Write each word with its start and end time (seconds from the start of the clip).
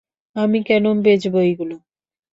আমি 0.35 0.59
কেন 0.63 0.85
বেচবো 1.03 1.39
এইগুলা? 1.39 1.75